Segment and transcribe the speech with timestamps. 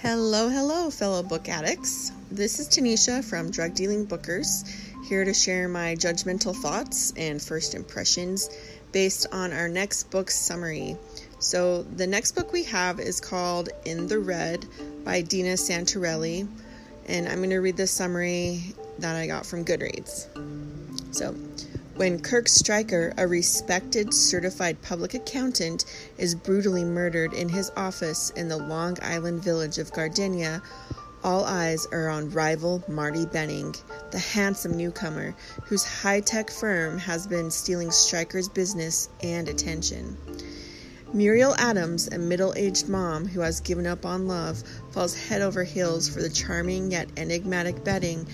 [0.00, 2.12] Hello, hello, fellow book addicts.
[2.30, 4.64] This is Tanisha from Drug Dealing Bookers,
[5.08, 8.48] here to share my judgmental thoughts and first impressions
[8.92, 10.96] based on our next book summary.
[11.40, 14.66] So, the next book we have is called In the Red
[15.04, 16.46] by Dina Santarelli,
[17.06, 20.28] and I'm going to read the summary that I got from Goodreads.
[21.12, 21.34] So,
[21.98, 25.84] when Kirk Stryker, a respected certified public accountant,
[26.16, 30.62] is brutally murdered in his office in the Long Island village of Gardenia,
[31.24, 33.74] all eyes are on rival Marty Benning,
[34.12, 40.16] the handsome newcomer whose high tech firm has been stealing Stryker's business and attention.
[41.12, 44.62] Muriel Adams, a middle aged mom who has given up on love,
[44.92, 48.28] falls head over heels for the charming yet enigmatic Benning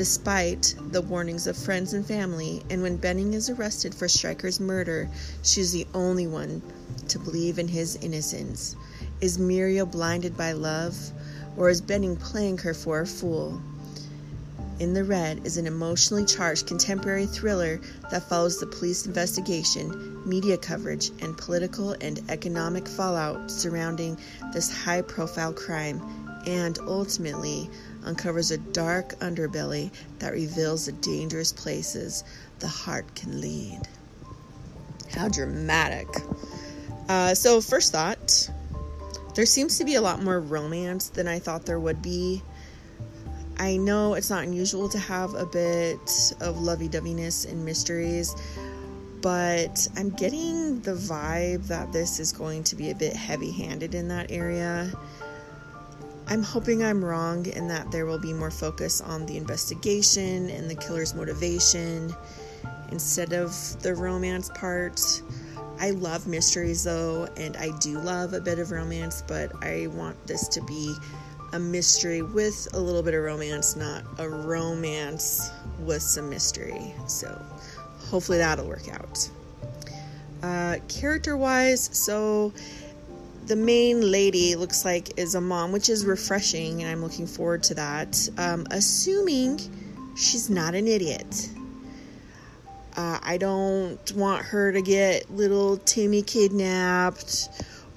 [0.00, 5.10] despite the warnings of friends and family, and when Benning is arrested for Stryker's murder,
[5.42, 6.62] she's the only one
[7.08, 8.76] to believe in his innocence.
[9.20, 10.96] Is Muriel blinded by love,
[11.54, 13.60] or is Benning playing her for a fool?
[14.78, 17.78] In the Red is an emotionally charged contemporary thriller
[18.10, 24.16] that follows the police investigation, media coverage, and political and economic fallout surrounding
[24.54, 26.00] this high profile crime,
[26.46, 27.68] and ultimately
[28.04, 32.24] uncovers a dark underbelly that reveals the dangerous places
[32.58, 33.80] the heart can lead.
[35.12, 36.08] How dramatic.
[37.08, 38.50] Uh, so, first thought
[39.34, 42.42] there seems to be a lot more romance than I thought there would be.
[43.58, 48.34] I know it's not unusual to have a bit of lovey doveyness in mysteries,
[49.20, 53.94] but I'm getting the vibe that this is going to be a bit heavy handed
[53.94, 54.90] in that area.
[56.30, 60.70] I'm hoping I'm wrong and that there will be more focus on the investigation and
[60.70, 62.14] the killer's motivation
[62.92, 65.22] instead of the romance part.
[65.80, 70.24] I love mysteries though, and I do love a bit of romance, but I want
[70.28, 70.94] this to be
[71.52, 75.50] a mystery with a little bit of romance, not a romance
[75.80, 76.94] with some mystery.
[77.08, 77.44] So
[78.08, 79.28] hopefully that'll work out.
[80.44, 82.52] Uh, character wise, so
[83.46, 87.62] the main lady looks like is a mom, which is refreshing, and I'm looking forward
[87.64, 88.28] to that.
[88.38, 89.58] Um, assuming
[90.16, 91.50] she's not an idiot.
[92.96, 97.48] Uh, I don't want her to get little Timmy kidnapped,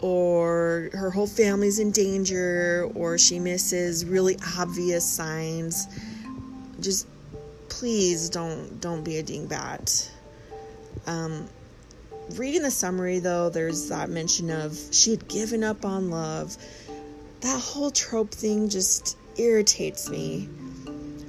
[0.00, 5.86] or her whole family's in danger, or she misses really obvious signs.
[6.80, 7.06] Just
[7.68, 10.10] please don't don't be a dingbat.
[11.06, 11.48] Um,
[12.32, 16.56] reading the summary, though, there's that mention of she had given up on love.
[17.40, 20.48] That whole trope thing just irritates me.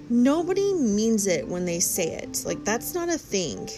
[0.09, 2.43] Nobody means it when they say it.
[2.45, 3.69] Like, that's not a thing.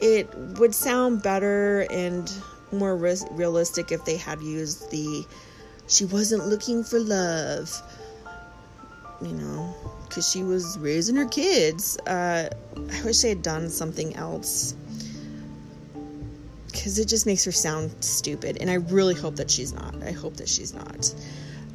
[0.00, 2.30] It would sound better and
[2.70, 5.26] more re- realistic if they had used the
[5.88, 7.70] she wasn't looking for love,
[9.20, 9.74] you know,
[10.08, 11.98] because she was raising her kids.
[11.98, 12.48] Uh,
[12.90, 14.74] I wish they had done something else
[16.82, 18.58] because it just makes her sound stupid.
[18.60, 19.94] And I really hope that she's not.
[20.02, 21.14] I hope that she's not.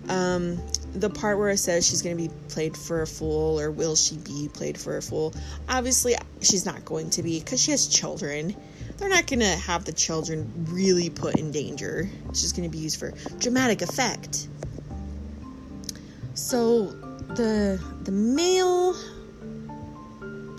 [0.09, 0.61] Um,
[0.93, 3.95] the part where it says she's going to be played for a fool, or will
[3.95, 5.33] she be played for a fool?
[5.69, 8.53] Obviously, she's not going to be because she has children.
[8.97, 12.09] They're not going to have the children really put in danger.
[12.27, 14.49] It's just going to be used for dramatic effect.
[16.33, 18.93] So the the male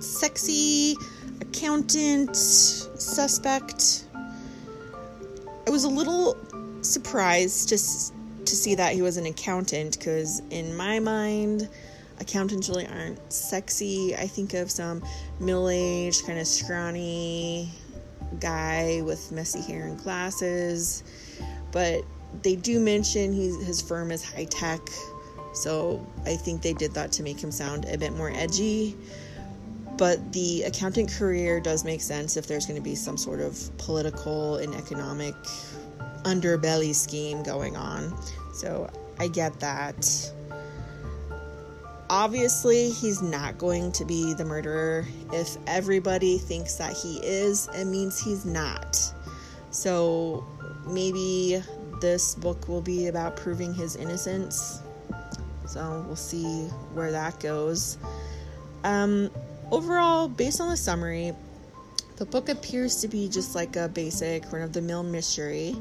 [0.00, 0.96] sexy
[1.42, 4.07] accountant suspect
[5.68, 6.34] I was a little
[6.80, 7.76] surprised to
[8.46, 11.68] to see that he was an accountant because in my mind,
[12.20, 14.16] accountants really aren't sexy.
[14.16, 15.04] I think of some
[15.40, 17.68] middle-aged, kind of scrawny
[18.40, 21.02] guy with messy hair and glasses,
[21.70, 22.02] but
[22.40, 24.80] they do mention he's, his firm is high tech,
[25.52, 28.96] so I think they did that to make him sound a bit more edgy
[29.98, 33.76] but the accountant career does make sense if there's going to be some sort of
[33.78, 35.34] political and economic
[36.22, 38.14] underbelly scheme going on.
[38.54, 40.32] So I get that.
[42.10, 45.04] Obviously, he's not going to be the murderer.
[45.32, 48.96] If everybody thinks that he is, it means he's not.
[49.70, 50.46] So
[50.86, 51.62] maybe
[52.00, 54.80] this book will be about proving his innocence.
[55.66, 57.98] So we'll see where that goes.
[58.84, 59.30] Um,
[59.70, 61.32] Overall, based on the summary,
[62.16, 65.76] the book appears to be just like a basic run of the mill mystery.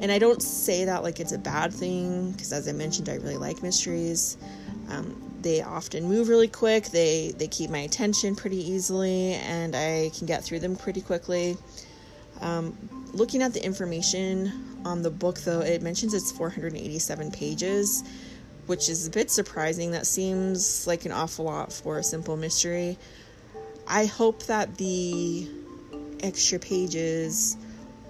[0.00, 3.14] And I don't say that like it's a bad thing, because as I mentioned, I
[3.14, 4.36] really like mysteries.
[4.90, 10.10] Um, they often move really quick, they, they keep my attention pretty easily, and I
[10.16, 11.56] can get through them pretty quickly.
[12.40, 12.76] Um,
[13.12, 14.52] looking at the information
[14.84, 18.04] on the book, though, it mentions it's 487 pages,
[18.66, 19.90] which is a bit surprising.
[19.92, 22.98] That seems like an awful lot for a simple mystery.
[23.86, 25.48] I hope that the
[26.20, 27.56] extra pages,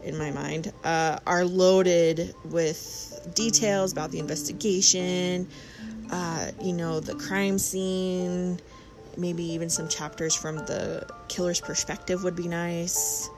[0.04, 5.48] in my mind, uh, are loaded with details about the investigation,
[6.10, 8.60] uh, you know, the crime scene,
[9.16, 13.30] maybe even some chapters from the killer's perspective would be nice.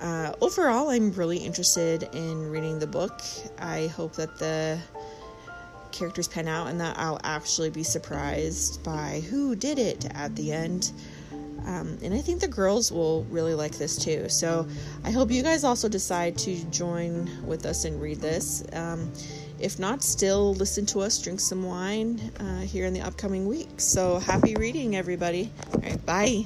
[0.00, 3.20] Uh, overall, I'm really interested in reading the book.
[3.58, 4.78] I hope that the
[5.94, 10.52] characters pan out and that I'll actually be surprised by who did it at the
[10.52, 10.92] end.
[11.66, 14.28] Um, and I think the girls will really like this too.
[14.28, 14.66] So
[15.02, 18.64] I hope you guys also decide to join with us and read this.
[18.74, 19.10] Um,
[19.58, 23.84] if not, still listen to us drink some wine uh, here in the upcoming weeks.
[23.84, 25.50] So happy reading, everybody.
[25.72, 26.44] All right, bye.